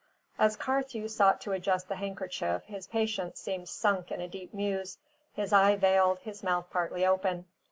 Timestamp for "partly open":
6.71-7.45